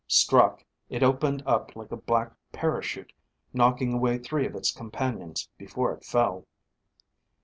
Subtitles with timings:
[0.07, 3.13] Struck, it opened up like a black parachute,
[3.53, 6.47] knocking away three of its companions, before it fell.